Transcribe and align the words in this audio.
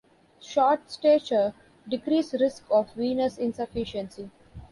Short 0.41 0.89
stature 0.89 1.53
decrease 1.87 2.33
risk 2.33 2.63
of 2.71 2.91
venous 2.95 3.37
insufficiency. 3.37 4.31